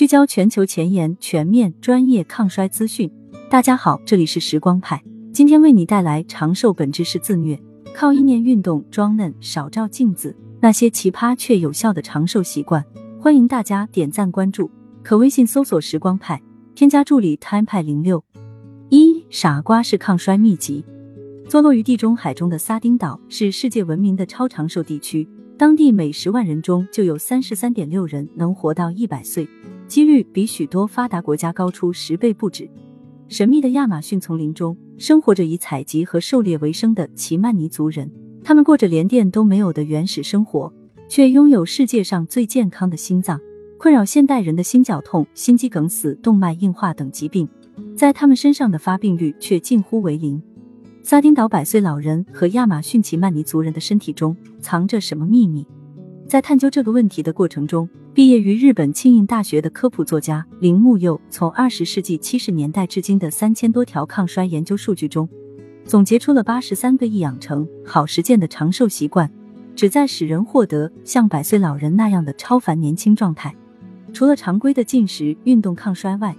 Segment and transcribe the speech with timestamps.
[0.00, 3.12] 聚焦全球前沿、全面、专业抗衰资讯。
[3.50, 7.60] 大家好，这里是时光派，今天为你带来长寿本质是自虐，
[7.94, 12.82] 靠意念运动装嫩，少照镜子，那些奇葩却有效的长寿习惯。
[13.20, 14.70] 欢迎大家点赞关注，
[15.02, 16.40] 可微信搜索时光派，
[16.74, 18.24] 添加助理 time 派零六。
[18.88, 20.82] 一傻瓜式抗衰秘籍。
[21.46, 25.28] 坐落于地中海中的撒丁岛是世界闻名的超长寿地区，
[25.58, 29.46] 当地每十万人中就有三十三点六人能活到一百岁。
[29.90, 32.70] 几率比许多发达国家高出十倍不止。
[33.26, 38.08] 神秘的亚马逊丛林中，生活着以采集和狩猎为生的奇曼尼族人。
[38.44, 40.72] 他们过着连电都没有的原始生活，
[41.08, 43.40] 却拥有世界上最健康的心脏。
[43.78, 47.48] 困扰现代人的心绞痛、心肌梗死、动脉硬化等疾病，
[47.96, 50.40] 在他们身上的发病率却近乎为零。
[51.02, 55.66] 萨丁岛百岁老人和亚马逊奇曼尼族人的身体中藏着什么秘密？
[56.30, 65.28] 在探究这个问题的过程中，毕业于日本庆应大学的科普作家铃木佑，从二十世纪七十年代至今的三千多条抗衰研究数据中，
[65.84, 69.28] 总结出了八十三个易养成、好实践的长寿习惯，
[69.74, 73.52] 旨在使人获得像百岁老人那样的超凡年轻状态。
[74.12, 76.36] 除了常规的进食、运动、抗衰外，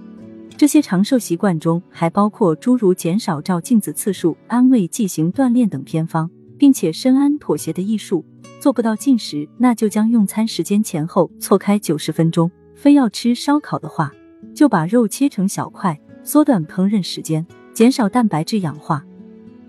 [0.56, 8.24] 这些长寿习惯中还包括诸如减少照镜子次数、安慰剂型锻炼等偏方，并且深谙妥协的艺术。
[8.60, 14.12] 做不到进食，那就将用餐时间前后错开九十分钟；非要吃烧烤的话，
[14.54, 19.04] 就把肉切成小块，缩短烹饪时间，减少蛋白质氧化。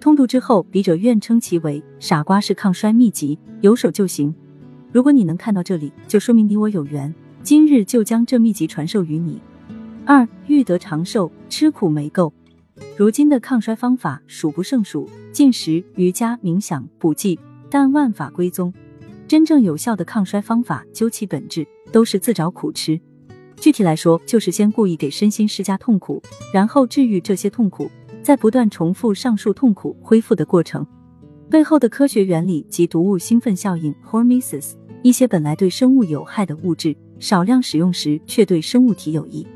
[0.00, 4.34] 通读之后，笔者愿称其为“傻瓜式抗衰秘籍”，有手就行。
[4.92, 9.40] 如果你能看到这里，就说明你我有缘，今日就将这秘籍传授于你。
[10.04, 12.30] 二欲得长寿，吃苦没够。
[12.97, 17.38] 如今的抗衰方法数不胜数，进食、瑜伽、冥想、补剂。
[17.70, 18.70] 但万法归宗，
[19.27, 23.00] 真正有效的抗衰方法，究其本质都是自找苦吃。
[23.56, 26.22] 具体来说，就是先故意给身心施加痛苦，
[26.53, 27.91] 然后治愈这些痛苦，
[28.22, 30.86] 再不断重复上述痛苦恢复的过程
[31.48, 34.72] 背后的科学原理及毒物兴奋效应 （hormesis）。
[35.03, 39.47] 一些本来对生物有害的物质，少量使用时却对生物体有益。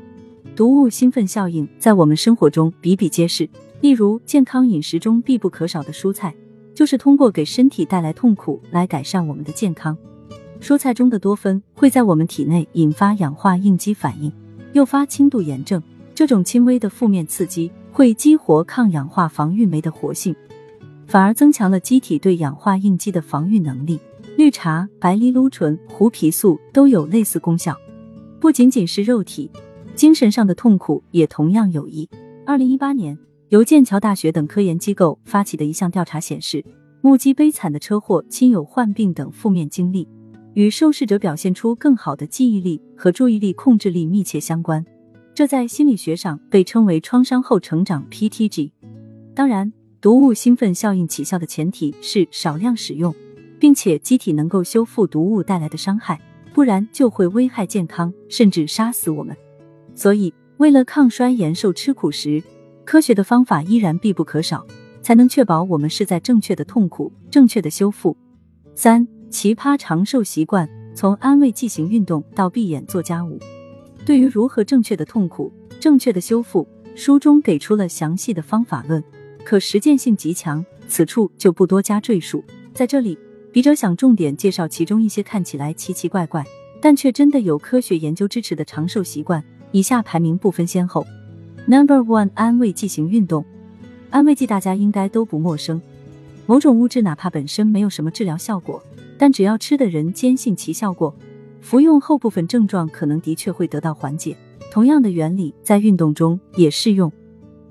[0.57, 3.47] 毒物兴奋效应在我们生活中比比皆是，
[3.79, 6.33] 例如健康饮食中必不可少的蔬菜。
[6.73, 9.95] 就是通过给身体带来痛苦来改善我们的健康。
[10.59, 14.31] 蔬菜中的多酚会在我们体内引发氧化应激反应，
[14.73, 15.79] 诱发轻度炎症。
[16.15, 20.35] 这种轻微的负面刺激会激活抗氧化防御酶的活性，
[21.05, 23.99] 反而增强了机体对氧化应激的防御能力。
[24.35, 27.77] 绿茶、白藜芦醇、胡皮素都有类似功效。
[28.39, 29.49] 不仅仅是肉体，
[29.97, 32.07] 精神上的痛苦也同样有益。
[32.45, 33.17] 二零一八年。
[33.49, 36.65] 由剑桥大学等科研机构发起的一项调查显示，
[36.99, 40.05] 目击悲惨的车祸、亲友患病等负面经历，
[40.53, 44.85] 与受试者表现出更好的记忆力和注意力控制力密切相关。
[45.33, 48.73] 这在心理学上被称为创伤后成长 （PTG）。
[49.33, 49.71] 当然，
[50.01, 53.15] 毒物兴奋效应起效的前提是少量使用，
[53.57, 56.19] 并且机体能够修复毒物带来的伤害，
[56.53, 59.33] 不然就会危害健康，甚至杀死我们。
[59.97, 62.41] 所以，为了抗衰延寿，吃苦时。
[62.85, 64.65] 科学的方法依然必不可少，
[65.01, 68.15] 才能确保我们是在正确的痛苦、正确的修复。
[68.75, 73.39] 三奇葩长寿习惯，从安慰剂型运动到闭眼做家务，
[74.05, 79.03] 对于如何正确的痛苦、正确的修复，书中给出了详细的方法论，
[79.43, 80.63] 可实践性极强。
[80.87, 82.43] 此处就不多加赘述。
[82.71, 83.17] 在这里，
[83.51, 86.45] 笔者想重点介绍其中一些看起来奇奇怪怪，
[86.79, 89.43] 但却真的有科学研究支持的长寿习惯。
[89.71, 91.05] 以下排名不分先后。
[91.65, 93.45] Number one，安慰剂型运动。
[94.09, 95.81] 安慰剂大家应该都不陌生，
[96.45, 98.81] 某种物质哪怕本身没有什么治疗效果，
[99.17, 101.13] 但只要吃的人坚信其效果，
[101.59, 104.37] 服用后部分症状可能的确会得到缓解。
[104.71, 107.11] 同样的原理在运动中也适用。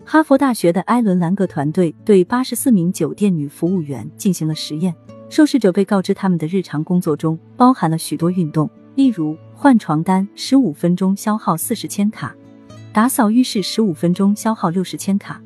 [0.05, 4.95] 哈佛大学的埃伦兰格团队对八十四名酒店女服务员进行了实验，
[5.29, 12.37] 受试者被告知他们的日常工作中包含了许多运动，例如换床单十五分钟消耗四十千卡。
[12.93, 15.41] 打扫浴室十五分钟消耗六十千卡，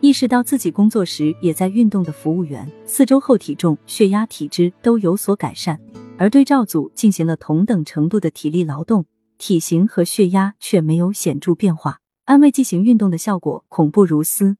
[0.00, 5.78] 意识到自己工作时也在运动的服务员，四周后体重、血压、体脂都有所改善，
[6.16, 9.04] 而对照组进行了同等程度的体力劳动，
[9.36, 11.98] 体型和血压却没有显著变化。
[12.24, 14.56] 安慰剂型运动的效果恐怖如斯，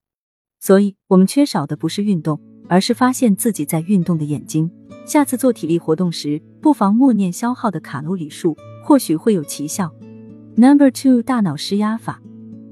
[0.60, 4.70] 所以我们缺少的不是运动，而是发现自己在运动的眼睛。
[5.06, 9.92] 下次做体力活动时，不妨默念消耗的卡路里数，或许会有奇效。
[10.56, 12.20] Number two，大脑施压法。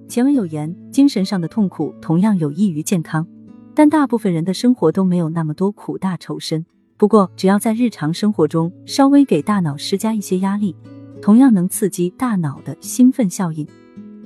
[0.08, 3.26] 前文有言，精神上的痛苦同样有益于健康，
[3.74, 6.66] 但大部分人的生活都没有那么多苦大仇深。
[6.96, 10.76] 不过，只要在日常生活中稍微给大脑施加一些压力，
[11.22, 13.66] 同样能刺激大脑的兴奋效应。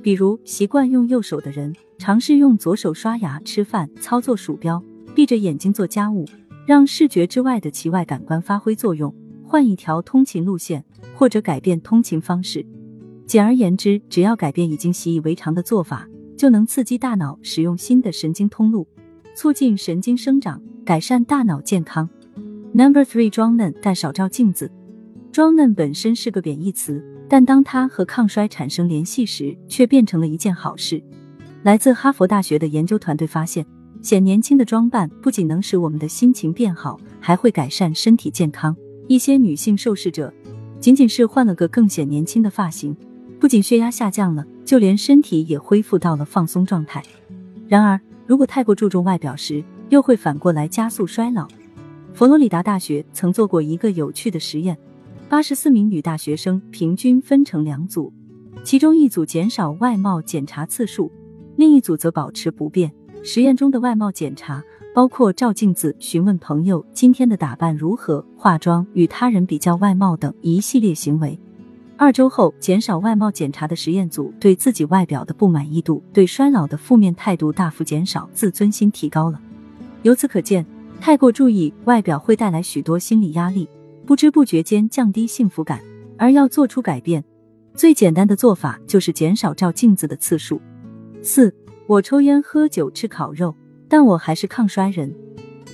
[0.02, 4.82] 比如，习惯用右手的人，尝试用左手刷牙、吃饭、操作鼠标，
[5.14, 6.24] 闭着眼睛做家务，
[6.66, 9.14] 让视觉之外的其外感官发挥作用，
[9.44, 10.84] 换一条通勤路线，
[11.24, 12.66] 或者改变通勤方式。
[13.26, 16.06] 简而言之，只要改变已经习以为常的做法，
[16.36, 18.86] 就能刺激大脑使用新的神经通路，
[19.34, 22.06] 促进神经生长，改善大脑健康。
[22.74, 24.70] Number three，装嫩但少照镜子。
[25.32, 31.02] 装嫩本身是个贬义词，但当它和抗衰产生联系时，却变成了一件好事。
[31.62, 33.64] 来自哈佛大学的研究团队发现，
[34.02, 38.76] 显年轻的装扮不仅能使我们的心情变好，还会改善身体健康。
[39.08, 40.32] 一些女性受试者
[40.84, 42.94] 仅仅是换了个更显年轻的发型。
[43.40, 47.02] 不仅血压下降了，就连身体也恢复到了放松状态。
[47.66, 51.48] 然而，如果太过注重外表时，又会反过来加速衰老。
[52.12, 54.76] 佛罗里达大学曾做过一个有趣的实验：
[55.26, 58.12] 八十四名女大学生平均分成两组，
[58.62, 61.10] 其中一组减少外貌检查次数，
[61.56, 62.92] 另一组则保持不变。
[63.26, 64.62] 实验中的外貌检查
[64.94, 71.36] 包括照镜子、询问朋友今天的打扮如何、化妆、与他人比较外貌等一系列行为。
[71.96, 79.40] 二周后，减少外貌检查的实验组对自己外表的不满意度、对衰老的负面态度大幅减少，自尊心提高了。
[80.02, 80.66] 由此可见，
[81.00, 83.66] 太过注意外表会带来许多心理压力，
[84.04, 85.80] 不知不觉间降低幸福感。
[86.18, 87.24] 而要做出改变，
[87.74, 90.60] 最简单的做法就是减少照镜子的次数。
[91.22, 91.52] 四，
[91.86, 93.54] 我抽烟、喝酒、吃烤肉，
[93.88, 95.14] 但我还是抗衰人。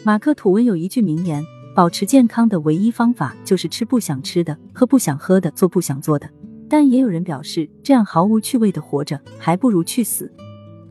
[0.04, 1.44] 马克吐温有一句名言。
[1.72, 6.28] 保持健康的唯一方法就是吃不想吃的，喝不想喝的，做不想做的。
[6.68, 10.30] 但也有人表示，这样毫无趣味的活着，还不如去死。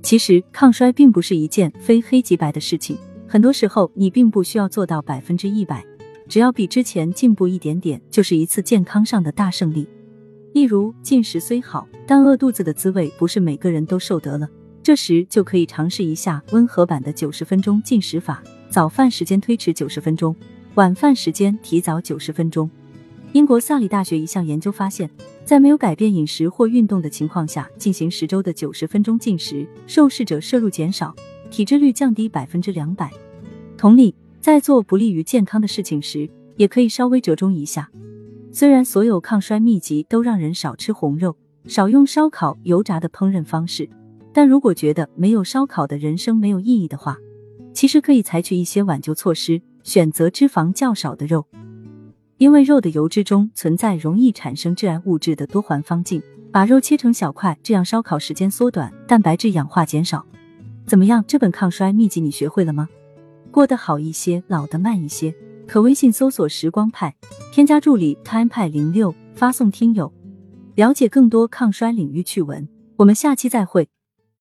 [0.02, 5.86] 其实，抗衰并不是一件非黑即白的事情，很多时候你并不需要做到百分之一百，
[6.30, 9.88] 只要比之前进步一点点，就是一次健康上的大胜利。
[10.54, 14.50] 例如，进食虽好，但饿肚子的滋味不是每个人都受得了，
[14.90, 18.42] 这时就可以尝试一下温和版的九十分钟进食法，
[18.72, 20.36] 早饭时间推迟九十分钟。
[20.74, 22.68] 晚饭时间提早九十分钟。
[23.34, 25.08] 英国萨里大学一项研究发现，
[25.46, 31.16] 在没有改变饮食或运动的情况下进行十周的九十分钟进食，受试者摄入减少，
[31.52, 33.12] 体脂率降低百分之两百。
[33.78, 37.88] 同理，在做不利于健康的事情时，也可以稍微折中一下。
[38.52, 41.38] 虽然所有抗衰秘籍都让人少吃红肉、
[41.68, 43.88] 少用烧烤、油炸的烹饪方式，
[44.34, 47.18] 但如果觉得没有烧烤的人生没有意义的话，
[47.74, 49.62] 其实可以采取一些挽救措施。
[49.82, 51.48] 选择脂肪较少的肉，
[52.38, 56.22] 因为肉的油脂中存在容易产生致癌物质的多环芳烃。
[56.52, 60.26] 把肉切成小块，这样烧烤时间缩短，蛋白质氧化减少。
[60.86, 61.24] 怎么样？
[61.28, 62.90] 这本抗衰秘籍你学会了吗？
[63.52, 65.34] 过得好一些，老得慢一些。
[65.66, 67.16] 可微信搜索“时光派”，
[67.54, 70.12] 添加助理 “time 派零六”，发送“听友”，
[70.76, 72.68] 了解更多抗衰领域趣闻。
[72.98, 73.90] 我们下期再会。